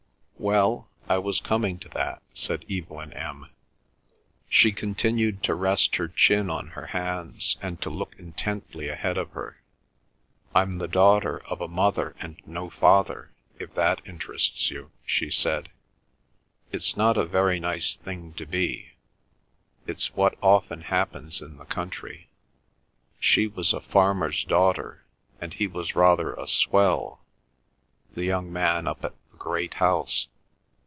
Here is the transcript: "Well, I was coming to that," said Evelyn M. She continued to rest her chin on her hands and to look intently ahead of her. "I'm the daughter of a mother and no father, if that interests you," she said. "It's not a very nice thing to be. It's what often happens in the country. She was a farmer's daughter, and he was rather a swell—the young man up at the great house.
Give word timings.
"Well, 0.41 0.89
I 1.07 1.19
was 1.19 1.39
coming 1.39 1.77
to 1.77 1.89
that," 1.89 2.23
said 2.33 2.65
Evelyn 2.67 3.13
M. 3.13 3.51
She 4.49 4.71
continued 4.71 5.43
to 5.43 5.53
rest 5.53 5.97
her 5.97 6.07
chin 6.07 6.49
on 6.49 6.69
her 6.69 6.87
hands 6.87 7.57
and 7.61 7.79
to 7.83 7.91
look 7.91 8.15
intently 8.17 8.87
ahead 8.89 9.19
of 9.19 9.29
her. 9.33 9.61
"I'm 10.55 10.79
the 10.79 10.87
daughter 10.87 11.43
of 11.45 11.61
a 11.61 11.67
mother 11.67 12.15
and 12.19 12.41
no 12.47 12.71
father, 12.71 13.29
if 13.59 13.75
that 13.75 14.01
interests 14.03 14.71
you," 14.71 14.89
she 15.05 15.29
said. 15.29 15.69
"It's 16.71 16.97
not 16.97 17.17
a 17.17 17.23
very 17.25 17.59
nice 17.59 17.97
thing 17.97 18.33
to 18.33 18.47
be. 18.47 18.93
It's 19.85 20.15
what 20.15 20.39
often 20.41 20.81
happens 20.81 21.43
in 21.43 21.57
the 21.57 21.65
country. 21.65 22.29
She 23.19 23.45
was 23.45 23.73
a 23.73 23.79
farmer's 23.79 24.43
daughter, 24.43 25.03
and 25.39 25.53
he 25.53 25.67
was 25.67 25.95
rather 25.95 26.33
a 26.33 26.47
swell—the 26.47 27.15
young 28.25 28.51
man 28.51 28.87
up 28.87 29.05
at 29.05 29.13
the 29.13 29.37
great 29.37 29.75
house. 29.75 30.27